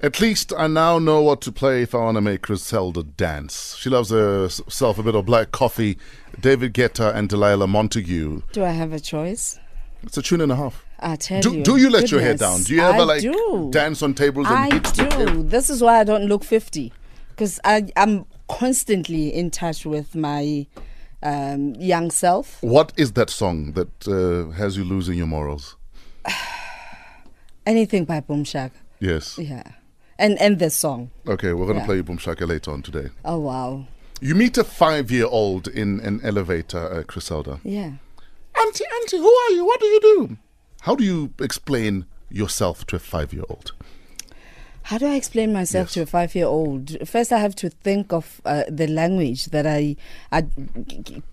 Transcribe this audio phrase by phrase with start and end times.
[0.00, 3.74] At least I now know what to play if I want to make Criselda dance.
[3.76, 5.98] She loves herself a bit of black coffee.
[6.40, 8.44] David Guetta and Delilah Montagu.
[8.52, 9.58] Do I have a choice?
[10.04, 10.84] It's a tune and a half.
[11.00, 11.64] I tell Do, you.
[11.64, 12.62] do you let your hair down?
[12.62, 13.70] Do you ever I like do.
[13.72, 15.42] dance on tables and I do.
[15.42, 16.92] This is why I don't look 50.
[17.30, 20.66] Because I'm constantly in touch with my
[21.24, 22.62] um, young self.
[22.62, 25.74] What is that song that uh, has you losing your morals?
[27.66, 28.76] Anything by Boom Shaka.
[29.00, 29.38] Yes.
[29.38, 29.64] Yeah.
[30.18, 31.10] And and this song.
[31.26, 31.86] Okay, we're going to Yeah.
[31.86, 33.10] play Boom Shaka later on today.
[33.24, 33.86] Oh, wow.
[34.20, 37.60] You meet a five year old in an elevator, uh, Criselda.
[37.62, 37.92] Yeah.
[38.60, 39.64] Auntie, Auntie, who are you?
[39.64, 40.36] What do you do?
[40.80, 43.72] How do you explain yourself to a five year old?
[44.88, 45.94] How do I explain myself Yes.
[45.94, 46.96] to a five year old?
[47.06, 49.96] First, I have to think of uh, the language that I,
[50.32, 50.46] I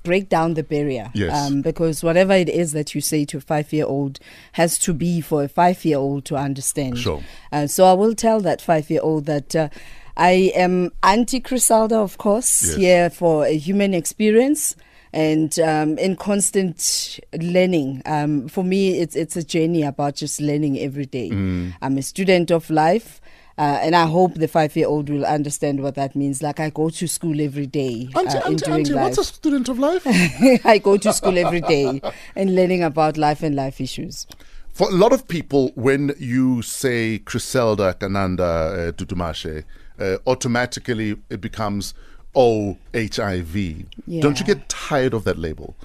[0.04, 1.10] break down the barrier.
[1.14, 1.34] Yes.
[1.34, 4.20] Um, because whatever it is that you say to a five year old
[4.54, 6.98] has to be for a five year old to understand.
[6.98, 7.24] Sure.
[7.54, 9.56] Uh, so I will tell that five year old that.
[9.56, 9.70] Uh,
[10.18, 12.76] I am anti Criselda, of course, Yes.
[12.78, 14.76] here for a human experience
[15.12, 18.02] and um, in constant learning.
[18.06, 21.30] Um, for me, it's it's a journey about just learning every day.
[21.32, 21.74] Mm.
[21.82, 23.20] I'm a student of life.
[23.58, 26.44] Uh, and I hope the five-year-old will understand what that means.
[26.44, 29.24] Like I go to school every day, Auntie, uh, in Auntie, doing Auntie, what's a
[29.24, 30.04] student of life?
[30.66, 32.02] I go to school every day
[32.36, 34.28] and learning about life and life issues.
[34.74, 39.64] For a lot of people, when you say Criselda Kananda uh, Dudumashe,
[40.00, 41.94] uh, automatically it becomes
[42.36, 43.86] O HIV.
[44.20, 45.78] Don't you get tired of that label?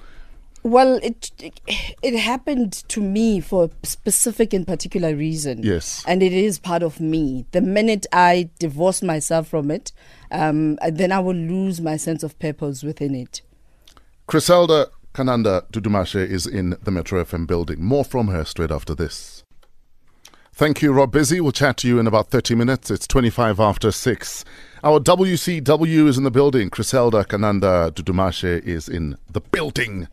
[0.63, 1.31] Well, it
[2.03, 5.63] it happened to me for a specific and particular reason.
[5.63, 6.03] Yes.
[6.07, 7.45] and it is part of me.
[7.51, 9.91] The minute I divorce myself from it,
[10.31, 13.41] um, then I will lose my sense of purpose within it.
[14.27, 17.83] Criselda Kananda Dudumashe is in the Metro FM building.
[17.83, 19.43] More from her straight after this.
[20.53, 21.41] Thank you, Rob Busy.
[21.41, 22.91] We'll chat to you in about 30 minutes.
[22.91, 24.45] It's 25 after 6.
[24.83, 26.69] Our WCW is in the building.
[26.69, 30.07] Criselda Kananda Dudumashe is in the building.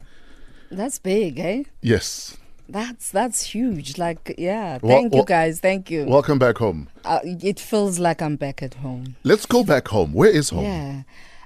[0.71, 1.63] That's big, eh?
[1.83, 2.37] Yes.
[2.69, 3.97] That's that's huge.
[3.97, 4.79] Like, yeah.
[4.83, 5.61] Well- Thank you, guys.
[5.61, 6.05] Thank you.
[6.05, 6.89] Welcome back home.
[7.05, 9.17] uh, it feels like I'm back at home.
[9.25, 10.13] Let's go back home.
[10.13, 10.65] Where is home?
[10.65, 11.03] Yeah,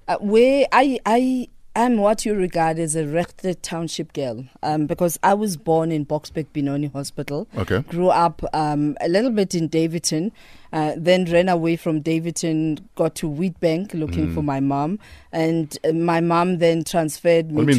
[0.09, 1.47] uh, where I I
[1.77, 6.05] am what you regard as a Rechter Township girl, um, because I was born in
[6.05, 7.47] Boksburg Benoni Hospital.
[7.56, 7.82] Okay.
[7.88, 10.32] Grew up um, a little bit in Daveyton,
[10.72, 14.99] uh, then ran away from Daveyton, got to Witbank looking for my mom,
[15.31, 17.56] and uh, my mom then transferred me to.
[17.59, 17.72] What do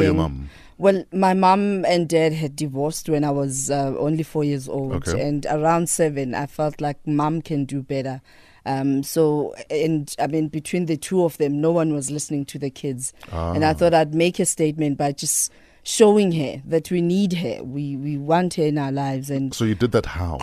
[0.00, 0.48] you mean to
[0.78, 1.10] looking for your Sebokeng.
[1.10, 1.10] mum?
[1.12, 5.08] Well, my mom and dad had divorced when I was uh, only four years old,
[5.08, 5.20] Okay.
[5.28, 8.20] and around seven, I felt like mom can do better.
[8.66, 12.58] Um, so, and I mean, between the two of them, no one was listening to
[12.58, 13.70] the kids, and Ah.
[13.70, 15.50] I thought I'd make a statement by just
[15.84, 19.64] showing her that we need her, we we want her in our lives, and So
[19.64, 20.38] you did that how?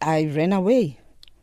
[0.00, 0.98] I ran away.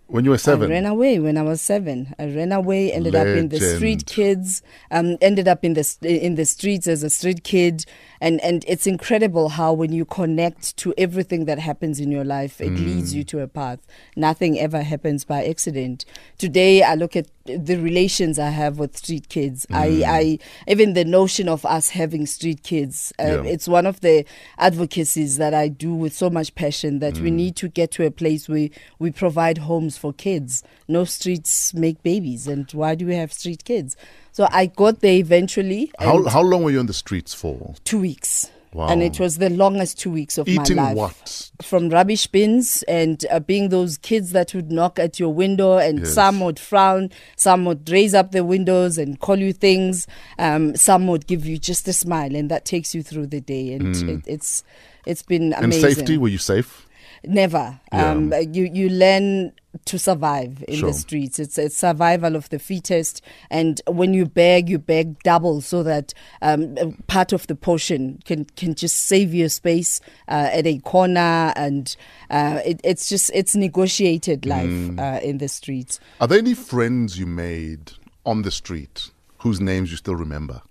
[0.10, 0.72] When you were seven?
[0.72, 2.16] I ran away when I was seven.
[2.18, 6.34] I ran away, ended up in the street kids, um, ended up in the in
[6.34, 7.86] the streets as a street kid,
[8.22, 12.60] and and it's incredible how when you connect to everything that happens in your life,
[12.62, 13.18] it leads Mm.
[13.18, 13.80] you to a path.
[14.16, 16.06] Nothing ever happens by accident.
[16.38, 19.66] Today, I look at the relations I have with street kids.
[19.72, 19.76] Mm.
[20.06, 20.40] I, I
[20.72, 23.12] even the notion of us having street kids.
[23.20, 23.44] Uh, Yeah.
[23.54, 24.26] It's one of the
[24.58, 27.22] advocacies that I do with so much passion that Mm.
[27.24, 28.70] we need to get to a place where
[29.00, 30.62] we provide homes for kids.
[30.88, 33.96] No streets make babies, and why do we have street kids?
[34.32, 35.92] So I got there eventually.
[36.00, 37.74] How, how long were you on the streets for?
[37.84, 38.50] two weeks.
[38.72, 38.90] Wow.
[38.90, 40.96] And it was the longest two weeks of Eating my life.
[40.96, 41.52] what?
[41.64, 46.00] From rubbish bins and uh, being those kids that would knock at your window, and
[46.00, 46.14] Yes.
[46.14, 50.06] some would frown, some would raise up the windows and call you things,
[50.38, 53.74] um, some would give you just a smile, and that takes you through the day.
[53.74, 54.64] And it, it's
[55.08, 55.64] it's been amazing.
[55.64, 56.86] And safety, were you safe?
[57.26, 57.80] Never.
[57.92, 58.12] Yeah.
[58.12, 59.52] Um, you you learn
[59.86, 60.90] to survive in Sure.
[60.90, 61.38] the streets.
[61.40, 66.14] It's it's survival of the fittest, and when you beg, you beg double so that
[66.42, 66.76] um,
[67.08, 71.96] part of the portion can can just save you space uh, at a corner, and
[72.30, 75.00] uh, it, it's just it's negotiated life Mm.
[75.00, 76.00] uh, in the streets.
[76.22, 77.92] Are there any friends you made
[78.26, 80.62] on the street whose names you still remember?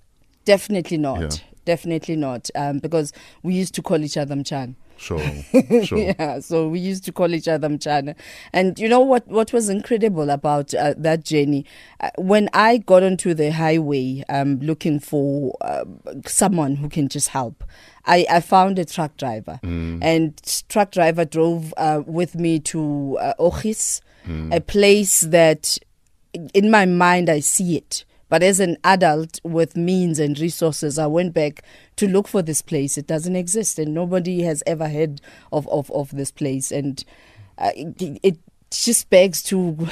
[0.45, 1.21] Definitely not.
[1.21, 1.29] Yeah.
[1.67, 2.49] Definitely not.
[2.55, 3.13] Um, because
[3.43, 4.75] we used to call each other Mchan.
[4.99, 5.21] Sure,
[5.85, 5.99] sure.
[5.99, 8.17] yeah, so we used to call each other Mchana.
[8.53, 11.65] And you know what, what was incredible about uh, that journey?
[12.01, 15.85] Uh, when I got onto the highway um, looking for uh,
[16.27, 17.63] someone who can just help,
[18.07, 19.61] I, I found a truck driver.
[19.63, 24.01] And truck driver drove uh, with me to uh, Ogies,
[24.53, 25.79] a place that
[26.53, 28.05] in my mind I see it.
[28.29, 31.63] But as an adult with means and resources, I went back
[31.97, 32.99] to look for this place.
[32.99, 35.21] It doesn't exist, and nobody has ever heard
[35.53, 36.71] of, of, of this place.
[36.71, 37.03] And
[37.57, 38.39] uh, it, it
[38.71, 39.89] just begs to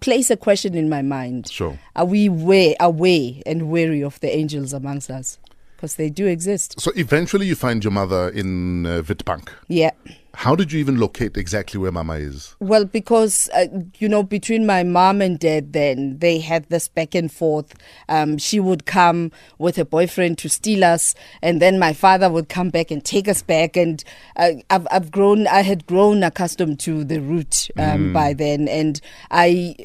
[0.00, 1.50] place a question in my mind.
[1.50, 1.78] Sure.
[1.96, 5.38] Are we way away and wary of the angels amongst us?
[5.76, 6.80] Because they do exist.
[6.80, 9.48] So eventually you find your mother in uh, Witbank.
[9.68, 9.90] Yeah.
[10.34, 12.56] How did you even locate exactly where Mama is?
[12.60, 13.66] Well, because uh,
[13.98, 17.74] you know, between my mom and dad, then they had this back and forth.
[18.08, 22.48] Um, she would come with her boyfriend to steal us, and then my father would
[22.48, 23.76] come back and take us back.
[23.76, 24.02] And
[24.36, 29.00] uh, I've, I've grown, I had grown accustomed to the route um, by then, and
[29.30, 29.76] I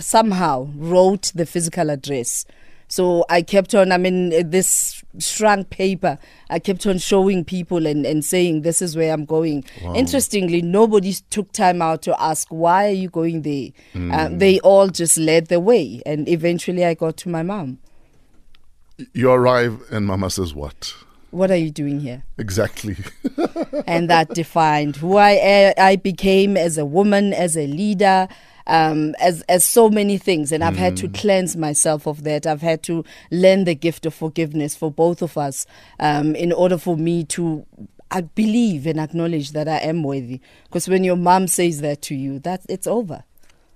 [0.00, 2.44] somehow wrote the physical address.
[2.90, 6.18] So I kept on, I mean, uh, this shrunk paper,
[6.50, 9.64] I kept on showing people and, and saying, this is where I'm going.
[9.80, 9.94] Wow.
[9.94, 13.68] Interestingly, nobody took time out to ask, why are you going there?
[13.94, 16.02] Uh, they all just led the way.
[16.04, 17.78] And eventually I got to my mom.
[19.14, 20.92] You arrive and Mama says what?
[21.30, 22.24] What are you doing here?
[22.38, 22.96] Exactly.
[23.86, 28.26] and that defined who I I became as a woman, as a leader,
[28.70, 30.52] um, as as so many things.
[30.52, 32.46] And I've had to cleanse myself of that.
[32.46, 35.66] I've had to learn the gift of forgiveness for both of us,
[35.98, 37.66] um, in order for me to.
[38.12, 40.40] I believe and acknowledge that I am worthy.
[40.64, 43.22] Because when your mom says that to you, that it's over.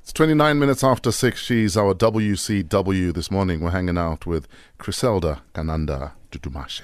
[0.02, 1.40] It's 29 minutes after 6.
[1.40, 3.60] She's our WCW this morning.
[3.60, 4.48] We're hanging out with
[4.80, 6.82] Criselda Kananda Dudumashe.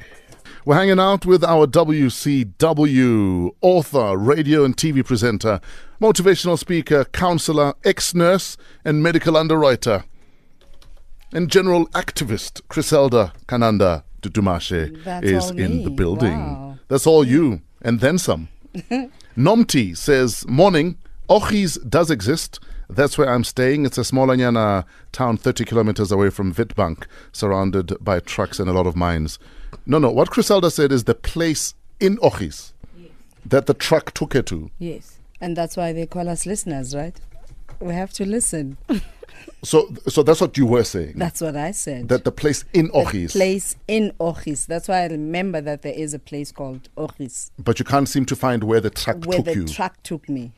[0.67, 5.59] We're hanging out with our WCW author, radio and TV presenter,
[6.03, 10.05] motivational speaker, counselor, ex nurse, and medical underwriter,
[11.33, 16.39] and general activist, Criselda Kananda Dudumashe That's is in the building.
[16.39, 16.79] Wow.
[16.89, 18.49] That's all you, and then some.
[19.39, 20.99] Nomti says, Morning,
[21.31, 22.61] Ogies does exist.
[22.91, 23.87] That's where I'm staying.
[23.87, 28.75] It's a small Anyana town 30 kilometers away from Witbank, surrounded by trucks and a
[28.75, 29.39] lot of mines.
[29.87, 32.73] No, no, what Criselda said is the place in Ogies
[33.45, 34.71] that the truck took her to.
[34.79, 35.19] Yes.
[35.41, 37.19] And that's why they call us listeners, right?
[37.81, 38.77] We have to listen.
[39.63, 41.15] So, so that's what you were saying.
[41.17, 42.09] That's what I said.
[42.09, 43.33] that the place in Ogies.
[43.33, 44.67] The place in Ogies.
[44.67, 48.25] That's why I remember that there is a place called Ogies But you can't seem
[48.27, 49.59] to find where the truck where took the you.
[49.61, 50.53] Where the truck took me.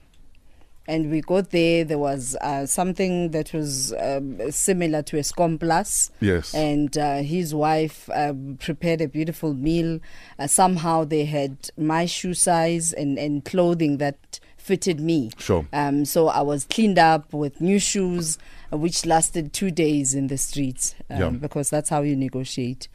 [0.88, 1.84] And we got there.
[1.84, 6.10] There was uh, something that was um, similar to a scum plus.
[6.20, 6.52] yes.
[6.54, 10.00] And uh, his wife um, prepared a beautiful meal.
[10.38, 15.30] Uh, somehow they had my shoe size and, and clothing that fitted me.
[15.38, 15.66] Sure.
[15.72, 18.38] Um, so I was cleaned up with new shoes,
[18.72, 21.30] uh, which lasted two days in the streets um, Yeah.
[21.30, 22.88] because that's how you negotiate.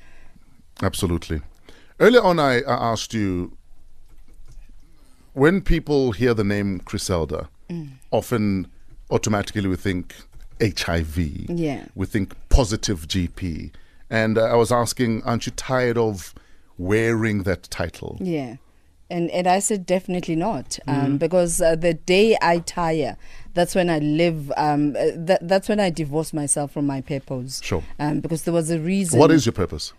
[0.84, 1.42] Absolutely.
[2.00, 3.58] Earlier on, I, I asked you
[5.34, 7.90] when people hear the name Criselda, Mm.
[8.12, 8.68] often
[9.12, 10.16] automatically we think
[10.62, 11.18] HIV,
[11.50, 11.86] Yeah.
[11.96, 13.72] we think positive GP.
[14.10, 16.34] And uh, I was asking, aren't you tired of
[16.78, 18.18] wearing that title?
[18.22, 18.56] Yeah.
[19.10, 21.18] And and I said definitely not, um, Mm-hmm.
[21.18, 23.16] because uh, the day I tire,
[23.54, 24.52] that's when I live.
[24.58, 27.62] Um, uh, that, that's when I divorce myself from my purpose.
[27.64, 27.84] Sure.
[28.00, 29.18] Um, because there was a reason.
[29.18, 29.94] What is your purpose?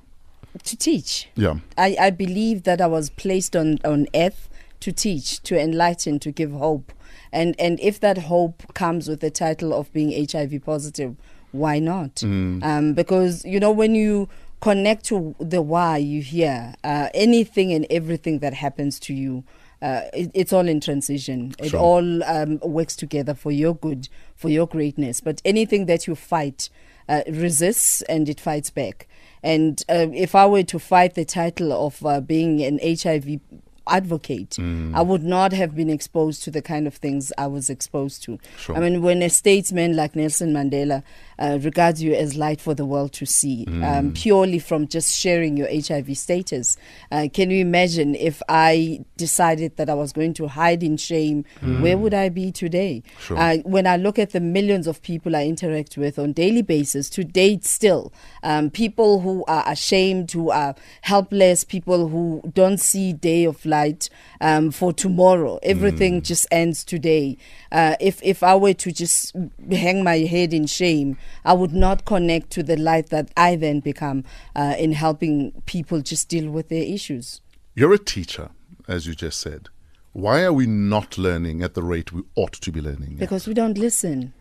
[0.65, 1.29] to teach?
[1.37, 1.57] Yeah.
[1.79, 4.49] I, I believe that I was placed on, on earth
[4.81, 6.93] to teach, to enlighten, to give hope.
[7.33, 11.17] And and if that hope comes with the title of being HIV positive,
[11.53, 12.23] why not?
[12.63, 14.29] Um, because you know when you
[14.61, 19.45] connect to the why you hear uh, anything and everything that happens to you.
[19.81, 21.55] Uh, it, it's all in transition.
[21.61, 25.21] It all um, works together for your good, for your greatness.
[25.21, 26.69] But anything that you fight
[27.09, 29.07] uh, resists and it fights back.
[29.43, 33.41] And uh, if I were to fight the title of uh, being an HIV
[33.89, 38.23] advocate, I would not have been exposed to the kind of things I was exposed
[38.25, 38.39] to.
[38.59, 38.77] Sure.
[38.77, 41.03] I mean, when a statesman like Nelson Mandela
[41.39, 45.57] uh, regards you as light for the world to see, um, purely from just sharing
[45.57, 46.77] your HIV status,
[47.13, 51.45] uh, can you imagine if I decided that I was going to hide in shame,
[51.81, 53.03] where would I be today?
[53.21, 53.39] Sure.
[53.39, 57.09] Uh, when I look at the millions of people I interact with on daily basis,
[57.11, 63.13] to date still, um, people who are ashamed, who are helpless, people who don't see
[63.13, 65.59] day of light um, for tomorrow.
[65.63, 67.37] Everything just ends today.
[67.73, 69.35] Uh, if if I were to just
[69.71, 73.81] hang my head in shame, I would not connect to the light that I then
[73.81, 77.41] become uh, in helping people just deal with their issues.
[77.75, 78.51] You're a teacher,
[78.87, 79.69] as you just said.
[80.13, 83.17] Why are we not learning at the rate we ought to be learning?
[83.19, 84.33] Because we don't listen.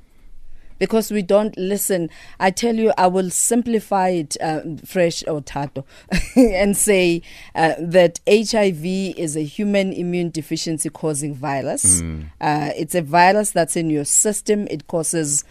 [0.79, 2.09] Because we don't listen.
[2.39, 5.85] I tell you, I will simplify it, uh, fresh or tato,
[6.35, 7.21] and say
[7.55, 12.01] uh, that HIV is a human immune deficiency causing virus.
[12.41, 15.43] Uh, it's a virus that's in your system, it causes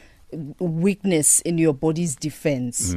[0.58, 2.94] weakness in your body's defense.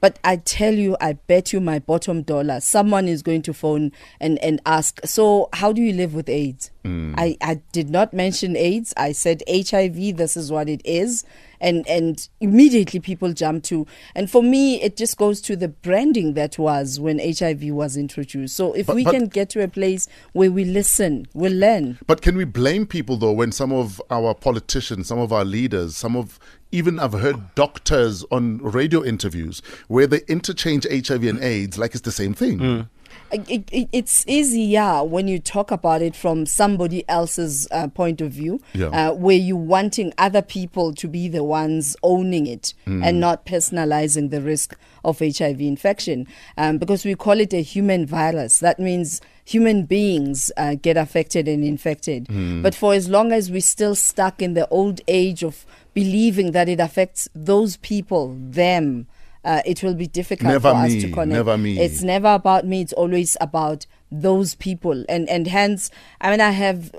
[0.00, 3.92] But I tell you, I bet you my bottom dollar, someone is going to phone
[4.18, 6.70] and, and ask, So, how do you live with AIDS?
[6.84, 7.14] Mm.
[7.18, 8.94] I, I did not mention AIDS.
[8.96, 11.24] I said HIV, this is what it is.
[11.60, 13.86] And, and immediately people jump to.
[14.14, 18.56] And for me, it just goes to the branding that was when HIV was introduced.
[18.56, 21.98] So, if But- we but- can get to a place where we listen, we'll learn.
[22.06, 25.96] But can we blame people though when some of our politicians, some of our leaders,
[25.96, 26.38] some of
[26.72, 32.02] even I've heard doctors on radio interviews where they interchange HIV and AIDS like it's
[32.02, 32.88] the same thing.
[33.32, 38.30] it, it, it's easier when you talk about it from somebody else's uh, point of
[38.32, 38.86] view, Yeah.
[39.10, 44.30] uh, where you're wanting other people to be the ones owning it and not personalizing
[44.30, 46.26] the risk of HIV infection.
[46.56, 48.58] Um, because we call it a human virus.
[48.60, 52.28] That means human beings uh, get affected and infected.
[52.62, 56.68] But for as long as we're still stuck in the old age of believing that
[56.68, 59.06] it affects those people, them,
[59.44, 61.28] uh, it will be difficult Never for us to connect.
[61.28, 61.78] never me.
[61.78, 62.82] It's never about me.
[62.82, 65.88] It's always about those people, and and hence,
[66.20, 66.90] I mean, I have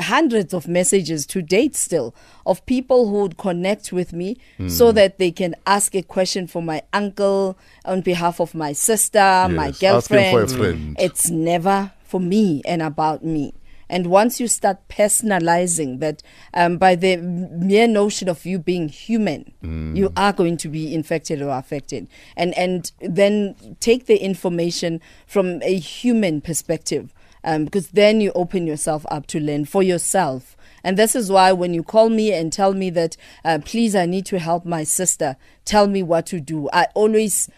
[0.00, 4.94] hundreds of messages to date still of people who would connect with me so Hmm.
[4.96, 9.66] that they can ask a question for my uncle on behalf of my sister, my
[9.66, 10.50] Yes, asking for a girlfriend.
[10.50, 10.96] friend.
[10.98, 13.54] It's never for me and about me.
[13.94, 16.20] And once you start personalizing that
[16.52, 19.52] um, by the mere notion of you being human,
[19.94, 22.08] you are going to be infected or affected.
[22.36, 28.66] And, and then take the information from a human perspective um, because then you open
[28.66, 30.56] yourself up to learn for yourself.
[30.82, 34.06] And this is why when you call me and tell me that, uh, please, I
[34.06, 37.48] need to help my sister, tell me what to do, I always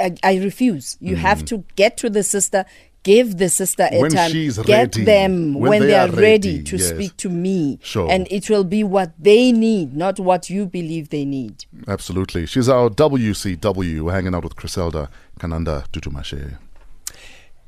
[0.00, 0.96] I, I refuse.
[1.00, 2.64] You have to get to the sister,
[3.02, 6.08] give the sister a When time, she's get ready, them when when, they they, are
[6.08, 6.20] are ready,
[6.58, 6.88] ready, to yes.
[6.88, 8.10] speak to me, Sure.
[8.10, 11.64] and it will be what they need, not what you believe they need.
[11.86, 12.46] Absolutely.
[12.46, 14.00] She's our WCW.
[14.02, 15.08] We're hanging out with Criselda
[15.40, 16.58] Kananda Dudumashe.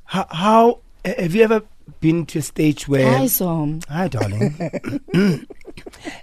[0.05, 1.63] How, how have you ever
[2.01, 3.11] been to a stage where?
[3.19, 3.81] Hi, Som.
[3.89, 4.55] Hi, darling.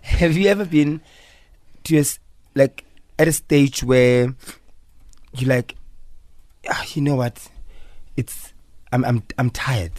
[0.04, 1.02] have you ever been
[1.86, 2.20] to a, s-
[2.56, 2.84] like
[3.18, 4.34] at a stage where
[5.38, 5.76] you like,
[6.70, 7.48] ah, you know what,
[8.16, 8.47] it's
[8.92, 9.92] I'm I'm I'm tired.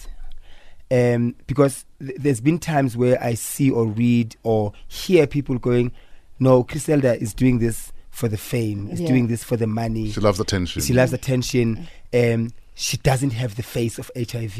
[0.90, 5.92] Um, because th- there's been times where I see or read or hear people going,
[6.38, 8.88] "No, Criselda is doing this for the fame.
[8.90, 9.08] Is Yeah.
[9.08, 10.10] doing this for the money.
[10.10, 10.80] She loves attention.
[10.82, 11.86] She loves attention.
[12.14, 14.58] Um, she doesn't have the face of HIV.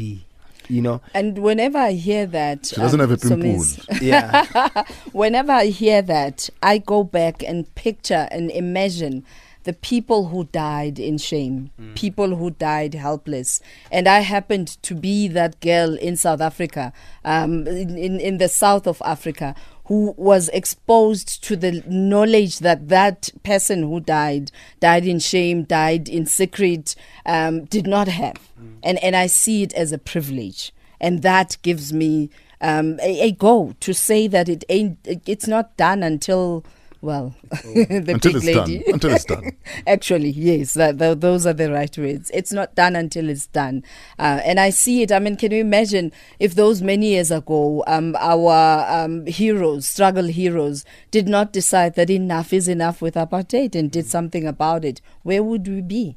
[0.71, 4.05] You know, And whenever I hear that, She doesn't um, have a Somis, pimple.
[4.05, 4.83] yeah.
[5.13, 9.25] whenever I hear that, I go back and picture and imagine
[9.69, 13.61] the people who died in shame, people who died helpless.
[13.91, 16.91] And I happened to be that girl in South Africa,
[17.23, 19.53] um, in, in, in the south of Africa,
[19.85, 26.09] who was exposed to the knowledge that that person who died, died in shame, died
[26.09, 26.95] in secret,
[27.27, 28.39] um, did not have.
[28.81, 30.73] And, and I see it as a privilege.
[30.99, 35.77] And that gives me um, a, a go to say that it ain't, it's not
[35.77, 36.65] done until,
[37.01, 38.79] well, the Until big it's lady.
[38.79, 38.93] done.
[38.93, 39.51] Until it's done.
[39.87, 42.29] Actually, yes, that, tho- those are the right words.
[42.33, 43.83] It's not done until it's done.
[44.17, 45.11] Uh, and I see it.
[45.11, 50.25] I mean, can you imagine if those many years ago, um, our um, heroes, struggle
[50.25, 54.99] heroes, did not decide that enough is enough with apartheid and did something about it?
[55.23, 56.15] Where would we be?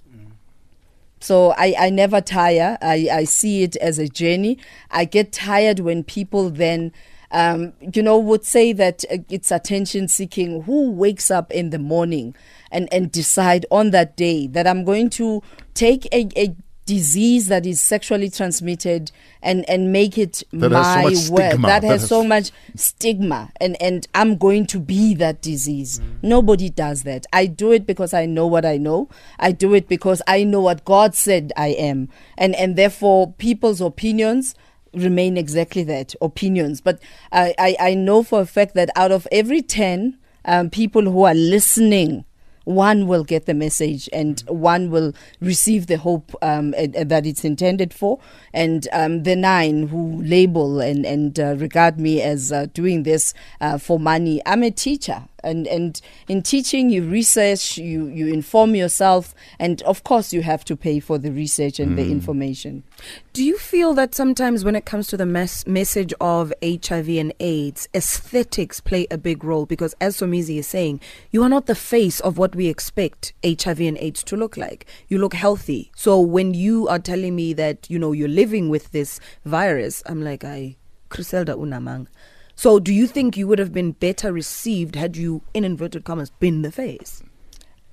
[1.21, 2.77] So I, I never tire.
[2.83, 4.59] I, I see it as a journey.
[4.91, 6.93] I get tired when people then,
[7.33, 10.63] um, you know, would say that uh, it's attention seeking.
[10.63, 12.35] Who wakes up in the morning
[12.71, 15.43] and, and decide on that day that I'm going to
[15.75, 20.95] take a, a disease that is sexually transmitted and, and make it That has so
[20.95, 21.53] my much word.
[21.63, 26.01] That That has has- so much stigma and, and I'm going to be that disease.
[26.23, 27.25] Nobody does that.
[27.33, 29.09] I do it because I know what I know.
[29.39, 32.09] I do it because I know what God said I am.
[32.37, 34.55] And and therefore people's opinions
[34.95, 36.81] remain exactly that, opinions.
[36.81, 41.03] But I, I, I know for a fact that out of every ten um, people
[41.03, 42.25] who are listening
[42.65, 47.93] one will get the message and one will receive the hope um, that it's intended
[47.93, 48.21] for.
[48.53, 53.35] And um, the nine who label and, and uh, regard me as uh, doing this
[53.61, 55.25] uh, for money, I'm a teacher.
[55.43, 60.65] And, and in teaching, you research, you, you inform yourself, and of course, you have
[60.67, 62.11] to pay for the research and the mm.
[62.11, 62.85] information.
[63.33, 67.33] Do you feel that sometimes when it comes to the mes- message of HIV and
[67.41, 69.67] AIDS, aesthetics play a big role?
[69.67, 73.81] Because as Somizi is saying, you are not the face of what we expect HIV
[73.81, 74.87] and AIDS to look like.
[75.09, 75.91] You look healthy.
[75.97, 80.23] So when you are telling me that, you know, you're living with this virus, I'm
[80.23, 80.77] like, I,
[81.11, 82.07] Criselda Unamang.
[82.55, 86.31] So do you think you would have been better received had you, in inverted commas,
[86.31, 87.23] been the face?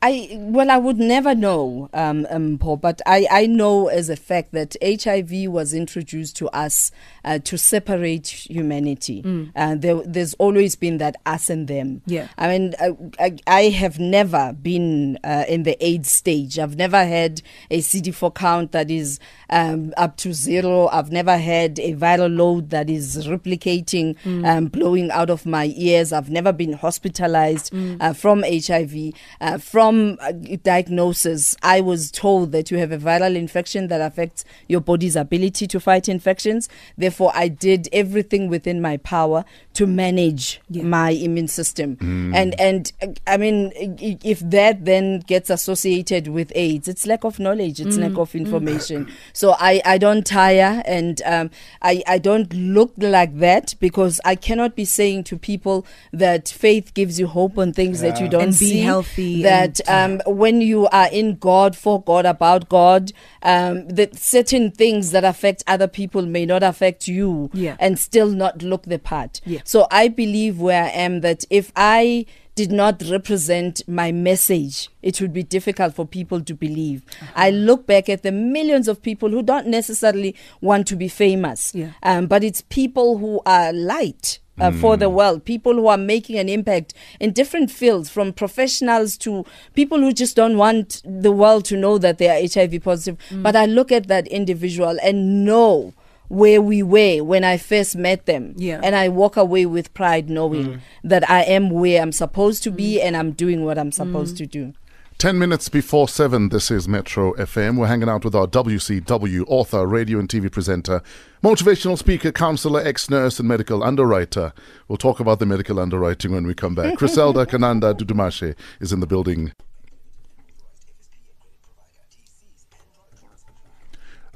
[0.01, 4.15] I well, I would never know, um, um, Paul, but I, I know as a
[4.15, 6.91] fact that HIV was introduced to us
[7.23, 9.23] uh, to separate humanity.
[9.23, 9.51] Mm.
[9.55, 12.01] Uh, there, there's always been that us and them.
[12.05, 12.27] Yeah.
[12.37, 16.59] I mean, I, I, I have never been uh, in the AIDS stage.
[16.59, 20.87] I've never had a CD4 count that is um, up to zero.
[20.87, 26.13] I've never had a viral load that is replicating, um, blowing out of my ears.
[26.13, 29.13] I've never been hospitalized uh, from HIV.
[29.41, 30.31] Uh, from uh,
[30.63, 35.67] diagnosis, I was told that you have a viral infection that affects your body's ability
[35.67, 36.69] to fight infections.
[36.97, 40.83] Therefore, I did everything within my power to manage Yeah.
[40.83, 41.97] my immune system.
[42.33, 47.39] And and uh, I mean, if that then gets associated with AIDS, it's lack of
[47.39, 49.07] knowledge, it's lack of information.
[49.33, 51.49] So I I don't tire and um,
[51.81, 56.93] I I don't look like that because I cannot be saying to people that faith
[56.93, 60.61] gives you hope on things that you don't And be healthy That and- um, when
[60.61, 63.11] you are in God, for God, about God,
[63.43, 67.75] um, that certain things that affect other people may not affect you Yeah.
[67.79, 69.41] and still not look the part.
[69.45, 69.59] Yeah.
[69.63, 72.25] So I believe where I am that if I
[72.55, 77.03] did not represent my message, it would be difficult for people to believe.
[77.21, 77.31] Uh-huh.
[77.35, 81.71] I look back at the millions of people who don't necessarily want to be famous,
[81.73, 81.91] Yeah.
[82.03, 84.39] um, but it's people who are light.
[84.61, 89.17] Uh, for the world, people who are making an impact in different fields, from professionals
[89.17, 93.17] to people who just don't want the world to know that they are HIV positive.
[93.29, 93.41] Mm.
[93.41, 95.93] But I look at that individual and know
[96.29, 98.53] where we were when I first met them.
[98.55, 98.79] Yeah.
[98.83, 102.75] And I walk away with pride knowing that I am where I'm supposed to Mm.
[102.77, 104.73] be and I'm doing what I'm supposed to do.
[105.17, 107.75] 10 minutes before 7, this is Metro FM.
[107.77, 111.01] We're hanging out with our WCW author, radio and TV presenter,
[111.43, 114.53] motivational speaker, counselor, ex nurse, and medical underwriter.
[114.87, 116.93] We'll talk about the medical underwriting when we come back.
[116.99, 119.51] Criselda Kananda Dudumashe is in the building.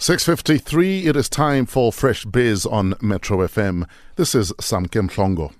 [0.04, 3.88] 6.53, it is time for Fresh Biz on Metro FM.
[4.18, 5.54] This is Samkem Mhlongo.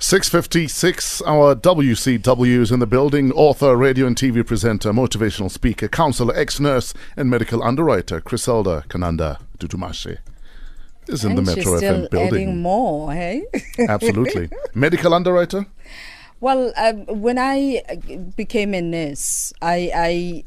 [0.00, 1.22] Six fifty six.
[1.22, 3.30] Our WCW is in the building.
[3.30, 10.18] Author, radio and TV presenter, motivational speaker, counselor, ex-nurse, and medical underwriter, Criselda Kananda Dudumashe
[11.08, 12.34] is in and the Metro FM building.
[12.34, 13.44] adding more, hey?
[13.88, 15.66] Absolutely, medical underwriter.
[16.42, 19.92] Well, um, when I uh, became a nurse, I,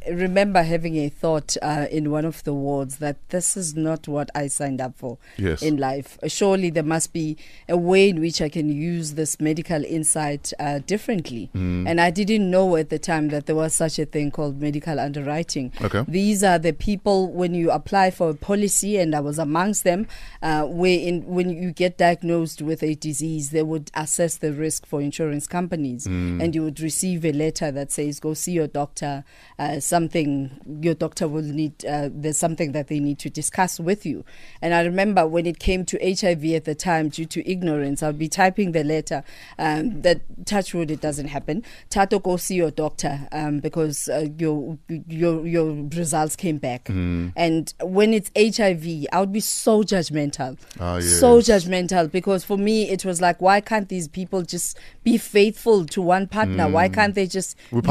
[0.05, 4.05] I remember having a thought uh, in one of the wards that this is not
[4.05, 5.61] what I signed up for Yes.
[5.61, 6.17] in life.
[6.27, 7.37] Surely there must be
[7.69, 11.49] a way in which I can use this medical insight uh, differently.
[11.55, 11.87] Mm.
[11.89, 14.99] And I didn't know at the time that there was such a thing called medical
[14.99, 15.71] underwriting.
[15.81, 16.03] Okay.
[16.09, 20.07] These are the people when you apply for a policy, and I was amongst them,
[20.41, 24.85] uh, where in when you get diagnosed with a disease, they would assess the risk
[24.85, 25.84] for insurance companies,
[26.41, 29.23] and you would receive a letter that says, "Go see your doctor.
[29.59, 31.85] Uh, something your doctor will need.
[31.85, 34.23] Uh, there's something that they need to discuss with you."
[34.61, 38.17] And I remember when it came to HIV at the time, due to ignorance, I'd
[38.19, 39.23] be typing the letter
[39.59, 41.63] um, that touch wood it doesn't happen.
[41.89, 46.89] Tato, go see your doctor um, because uh, your your your results came back.
[47.35, 52.89] And when it's HIV, I would be so judgmental, Ah, so judgmental because for me
[52.89, 56.69] it was like, why can't these people just be faithful to one partner?
[56.69, 57.83] Why can't they just use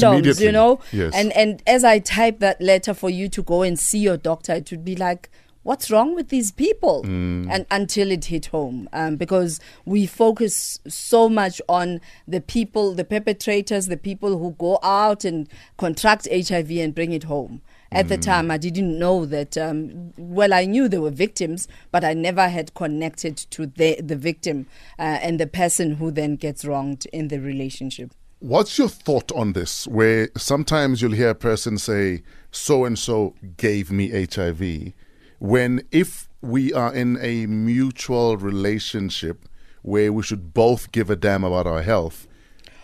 [0.00, 0.40] condoms?
[0.40, 1.12] You know, Yes.
[1.14, 4.54] and and as I type that letter for you to go and see your doctor,
[4.54, 5.30] it would be like.
[5.62, 7.02] What's wrong with these people?
[7.04, 13.04] And until it hit home, um, because we focus so much on the people, the
[13.04, 17.60] perpetrators, the people who go out and contract HIV and bring it home.
[17.92, 19.58] At the time, I didn't know that.
[19.58, 24.14] Um, well, I knew there were victims, but I never had connected to the the
[24.14, 24.66] victim
[24.98, 28.14] uh, and the person who then gets wronged in the relationship.
[28.38, 29.88] What's your thought on this?
[29.88, 32.22] Where sometimes you'll hear a person say,
[32.52, 34.92] so and so gave me HIV,
[35.40, 39.46] when if we are in a mutual relationship
[39.82, 42.26] where we should both give a damn about our health,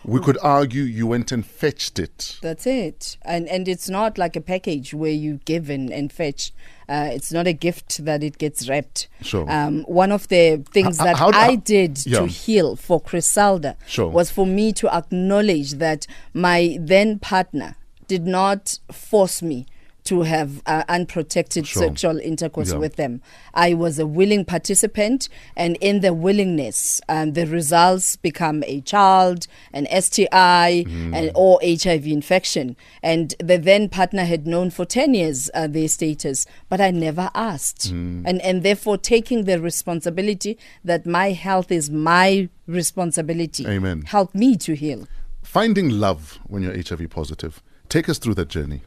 [0.07, 2.39] we could argue you went and fetched it.
[2.41, 3.17] That's it.
[3.23, 6.53] And and it's not like a package where you give and, and fetch.
[6.89, 9.09] Uh, it's not a gift that it gets wrapped.
[9.21, 9.45] Sure.
[9.51, 12.21] Um, one of the things H- that how- I did yeah.
[12.21, 14.09] to heal for Criselda Sure.
[14.09, 17.75] was for me to acknowledge that my then partner
[18.07, 19.67] did not force me
[20.07, 21.83] to have uh, unprotected Sure.
[21.85, 22.79] sexual intercourse Yeah.
[22.79, 23.21] with them.
[23.55, 29.47] I was a willing participant, and in the willingness, um, the results become a child,
[29.73, 32.77] an STI, and or HIV infection.
[33.03, 37.31] And the then partner had known for ten years uh, their status, but I never
[37.35, 43.67] asked, and and therefore taking the responsibility that my health is my responsibility.
[43.67, 44.03] Amen.
[44.07, 45.07] Help me to heal.
[45.43, 47.63] Finding love when you're HIV positive.
[47.89, 48.83] Take us through that journey.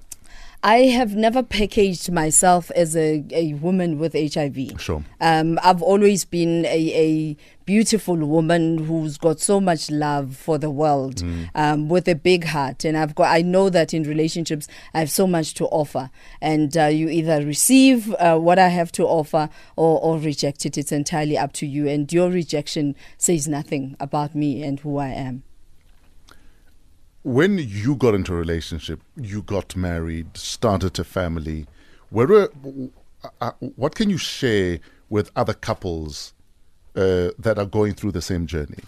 [0.62, 4.82] I have never packaged myself as a, a woman with HIV.
[4.82, 5.04] Sure.
[5.22, 10.70] Um, I've always been a, a beautiful woman who's got so much love for the
[10.70, 11.24] world,
[11.56, 12.84] um, with a big heart.
[12.84, 16.10] And I've got, I know that in relationships, I have so much to offer.
[16.42, 20.78] And uh, you either receive uh, what I have to offer or, or reject it.
[20.78, 21.88] It's entirely up to you.
[21.88, 25.44] And your rejection says nothing about me and who I am.
[27.30, 31.68] When you got into a relationship, you got married, started a family.
[32.10, 32.48] Where, uh,
[33.40, 34.80] uh, what can you share
[35.12, 36.34] with other couples
[36.96, 38.80] uh, that are going through the same journey?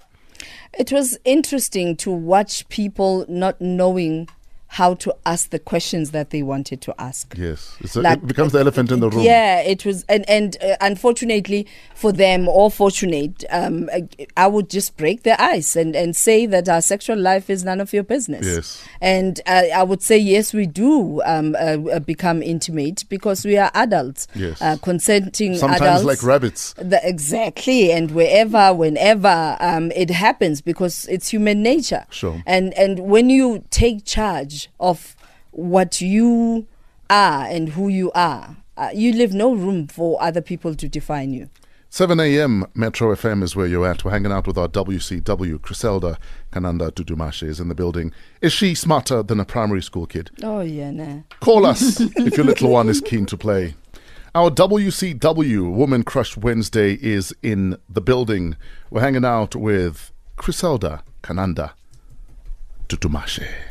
[0.73, 4.27] It was interesting to watch people not knowing
[4.75, 7.35] how to ask the questions that they wanted to ask.
[7.37, 9.21] Yes, it's a, Like- it becomes the elephant in the room.
[9.23, 14.07] Yeah, it was, and and uh, unfortunately for them, or fortunate, um, I,
[14.37, 17.81] I would just break the ice and and say that our sexual life is none
[17.81, 18.45] of your business.
[18.45, 18.83] Yes.
[19.01, 23.57] and uh, I would say yes, we do um, uh, uh, become intimate because we
[23.57, 24.61] are adults, Yes.
[24.61, 26.05] uh, consenting Sometimes adults.
[26.05, 26.73] like rabbits.
[26.77, 32.05] The, exactly, and wherever, whenever um, it happens, because it's human nature.
[32.09, 32.41] Sure.
[32.45, 35.15] And and when you take charge of
[35.51, 36.67] what you
[37.09, 41.33] are and who you are, uh, you leave no room for other people to define
[41.33, 41.49] you.
[41.93, 42.65] 7 a.m.
[42.73, 44.05] Metro FM is where you're at.
[44.05, 45.57] We're hanging out with our WCW.
[45.59, 46.15] Criselda
[46.53, 48.13] Kananda Dudumashe is in the building.
[48.39, 50.31] Is she smarter than a primary school kid?
[50.41, 51.23] Oh yeah, nah.
[51.41, 53.75] Call us if your little one is keen to play.
[54.33, 58.55] Our WCW Woman Crush Wednesday is in the building.
[58.89, 61.71] We're hanging out with Criselda Kananda
[62.87, 63.70] Dudumashe.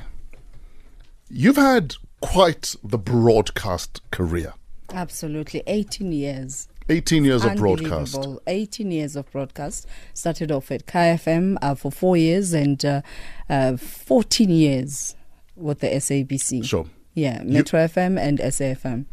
[1.32, 4.54] You've had quite the broadcast career.
[4.92, 6.66] Absolutely, 18 years.
[6.88, 8.18] 18 years of broadcast.
[8.48, 9.86] 18 years of broadcast.
[10.12, 13.02] Started off at KFM uh, for four years and uh,
[13.48, 15.14] uh, 14 years
[15.54, 16.64] with the SABC.
[16.64, 16.86] Sure.
[17.14, 19.06] Yeah, Metro FM and SAFM.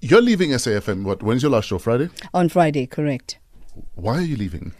[0.00, 1.04] You're leaving SAFM.
[1.04, 1.22] What?
[1.22, 1.78] When's your last show?
[1.78, 2.08] Friday.
[2.34, 3.38] On Friday, correct.
[3.94, 4.72] Why are you leaving?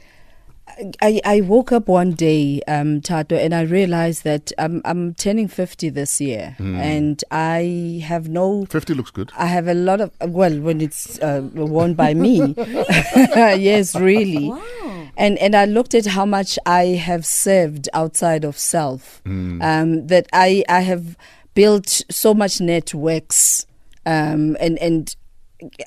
[1.00, 5.48] I, I woke up one day, um, Tato, and I realized that I'm, I'm turning
[5.48, 6.56] 50 this year.
[6.58, 9.30] And I have no 50 looks good.
[9.36, 12.54] I have a lot of well when it's uh, worn by me.
[12.58, 14.50] yes, really.
[14.50, 15.08] Wow.
[15.16, 19.20] And and I looked at how much I have served outside of self.
[19.26, 21.16] Um, that I I have
[21.54, 23.66] built so much networks.
[24.04, 25.14] Um, and and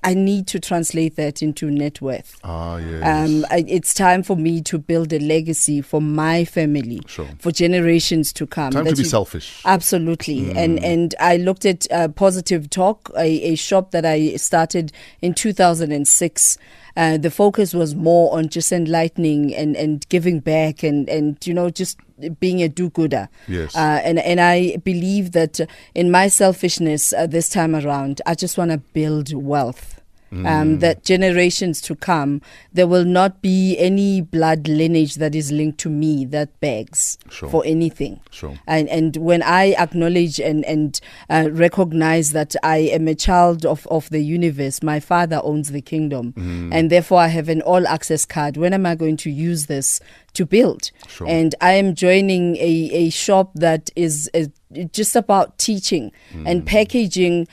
[0.04, 2.38] I need to translate that into net worth.
[2.44, 3.04] Ah, yes.
[3.04, 7.28] Um, I, it's time for me to build a legacy for my family, Sure.
[7.40, 8.72] for generations to come.
[8.72, 9.62] Time to be you- selfish.
[9.66, 14.92] Absolutely, and and I looked at uh, Positive Talk, a, a shop that I started
[15.22, 16.58] in 2006.
[16.96, 21.54] Uh, the focus was more on just enlightening and, and giving back and, and you
[21.54, 22.00] know just
[22.40, 23.28] being a do-gooder.
[23.48, 23.76] Yes.
[23.76, 25.60] Uh, and and I believe that
[25.94, 30.02] in my selfishness uh, this time around, I just want to build wealth.
[30.36, 30.46] Mm.
[30.52, 32.42] Um, that generations to come,
[32.74, 37.48] there will not be any blood lineage that is linked to me that begs Sure.
[37.50, 38.20] for anything.
[38.32, 38.60] Sure.
[38.68, 43.88] And and when I acknowledge and and uh, recognize that I am a child of
[43.88, 46.74] of the universe, my Father owns the kingdom, Mm.
[46.74, 48.58] and therefore I have an all access card.
[48.58, 50.02] When am I going to use this
[50.36, 50.92] to build?
[51.08, 51.28] Sure.
[51.28, 54.30] And I am joining a a shop that is.
[54.34, 54.46] uh
[54.92, 56.50] just about teaching Mm.
[56.52, 57.48] and packaging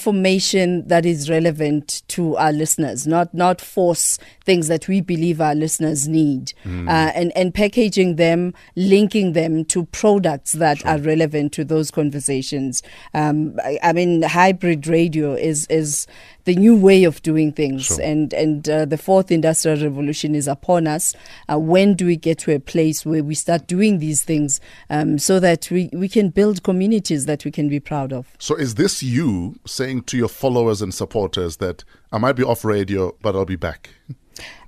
[0.00, 5.54] information that is relevant to our listeners, not not force things that we believe our
[5.54, 6.86] listeners need, Mm.
[6.86, 12.82] uh, and and packaging them, linking them to products that are relevant to those conversations.
[13.14, 16.06] Um, I, I mean, hybrid radio is is
[16.46, 18.00] the new way of doing things, Sure.
[18.00, 21.14] and and uh, the fourth industrial revolution is upon us.
[21.52, 25.18] Uh, when do we get to a place where we start doing these things um,
[25.18, 28.26] so that we we can build communities that we can be proud of?
[28.38, 32.64] So is this you saying to your followers and supporters that I might be off
[32.64, 33.90] radio, but I'll be back?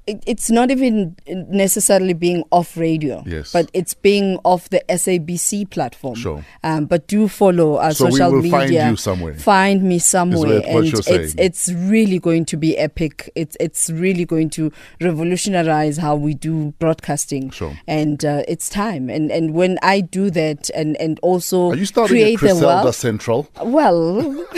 [0.08, 3.22] it, it's not even necessarily being off radio.
[3.26, 3.52] Yes.
[3.52, 6.14] But it's being off the SABC platform.
[6.16, 6.44] Sure.
[6.64, 8.58] Um, but do follow our So we social will media.
[8.58, 9.34] find you somewhere.
[9.34, 13.30] Find me somewhere, and it's it's really going to be epic.
[13.34, 17.50] It's it's really going to revolutionize how we do broadcasting.
[17.50, 17.76] Sure.
[17.86, 19.10] And uh, it's time.
[19.10, 22.66] And and when I do that, and and also Are you starting create at the
[22.66, 22.94] wealth.
[22.94, 23.48] Central?
[23.62, 24.46] Well,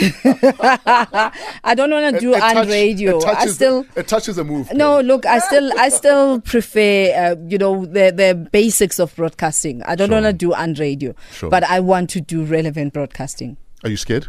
[1.63, 3.17] I don't want to do It- it on touch- radio.
[3.17, 3.85] It I still.
[3.95, 4.71] it touches a move.
[4.73, 9.81] No, look, I still, I still prefer, uh, you know, the the basics of broadcasting.
[9.83, 10.21] I don't Sure.
[10.21, 11.49] want to do on radio, Sure.
[11.49, 13.57] but I want to do relevant broadcasting.
[13.83, 14.27] Are you scared?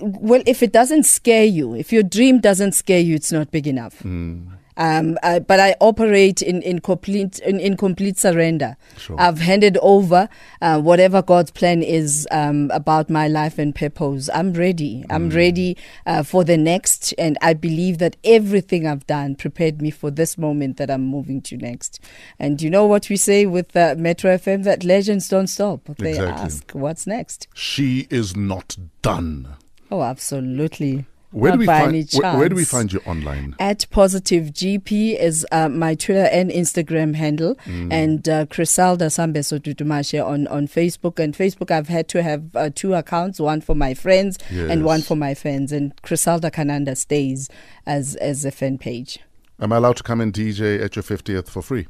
[0.00, 3.66] Well, if it doesn't scare you, if your dream doesn't scare you, it's not big
[3.66, 3.98] enough.
[4.00, 4.48] Hmm.
[4.80, 8.76] Um, I, but I operate in, in complete in, in complete surrender.
[8.96, 9.14] Sure.
[9.20, 10.28] I've handed over
[10.62, 14.30] uh, whatever God's plan is um, about my life and purpose.
[14.32, 15.04] I'm ready.
[15.10, 15.36] I'm Hmm.
[15.36, 20.10] ready uh, for the next, and I believe that everything I've done prepared me for
[20.10, 22.00] this moment that I'm moving to next.
[22.38, 25.90] And you know what we say with uh, Metro FM that legends don't stop.
[25.98, 26.44] They Exactly.
[26.44, 29.46] ask, "What's next?" She is not done.
[29.90, 31.04] Oh, absolutely.
[31.32, 32.08] Where do we find?
[32.12, 33.54] Where, where do we find you online?
[33.60, 37.92] At Positive GP is uh, my Twitter and Instagram handle, Mm.
[37.92, 41.18] and uh, Criselda Sambeso Dudumashe on, on Facebook.
[41.22, 45.02] And Facebook, I've had to have uh, two accounts, one for my friends and one
[45.02, 45.70] for my fans.
[45.72, 47.48] And Criselda Kananda stays
[47.86, 49.18] as as a fan page.
[49.60, 51.86] Am I allowed to come and DJ at your fiftieth for free?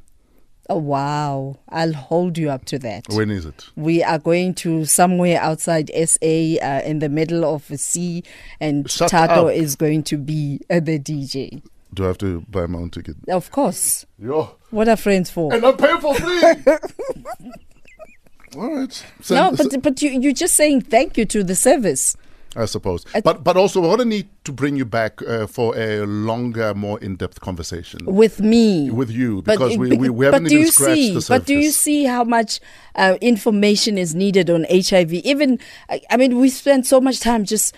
[0.71, 1.59] Oh wow!
[1.69, 3.09] I'll hold you up to that.
[3.09, 3.67] When is it?
[3.75, 6.27] We are going to somewhere outside SA
[6.63, 8.23] uh, in the middle of the sea,
[8.61, 9.55] and Shut Tato up.
[9.55, 11.61] is going to be uh, the DJ.
[11.93, 13.17] Do I have to buy my own ticket?
[13.29, 14.07] Of course.
[14.17, 15.53] Yo, What are friends for?
[15.53, 16.43] and I'm paying for free.
[18.57, 19.05] All right.
[19.23, 22.17] So- no, but but you you're just saying thank you to the service.
[22.57, 23.05] I suppose.
[23.15, 26.05] I- but but also, I want to need to bring you back uh, for a
[26.07, 28.91] longer, more in-depth conversation with me.
[28.91, 31.29] with you because it- we, we, we haven't do even you scratched see, the surface.
[31.29, 32.61] But do you see how much
[32.97, 35.13] uh, information is needed on HIV?
[35.15, 35.59] Even,
[35.89, 37.75] I, I mean, we spend so much time just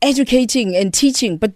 [0.00, 1.52] educating and teaching, but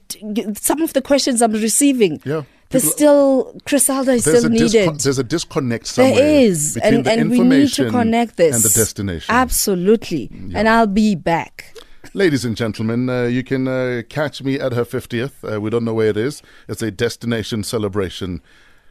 [0.58, 2.42] some of the questions I'm receiving, Yeah.
[2.70, 4.70] there's People- still Criselda is There's still needed.
[4.88, 8.36] discon- there's a disconnect somewhere there is, between and, the and we need to connect
[8.36, 9.32] this and the destination.
[9.34, 11.75] Absolutely, and I'll be back.
[12.16, 15.44] Ladies and gentlemen, uh, you can uh, catch me at her 50th.
[15.44, 16.42] Uh, we don't know where it is.
[16.66, 18.40] It's a destination celebration.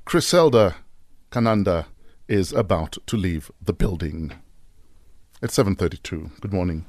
[0.06, 0.76] Criselda
[1.32, 1.88] Kananda
[2.28, 4.34] is about to leave the building.
[5.42, 6.40] It's 7:32.
[6.40, 6.86] Good morning.